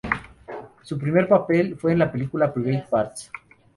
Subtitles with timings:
[0.81, 3.29] Su primer papel fue en la película "Private Parts".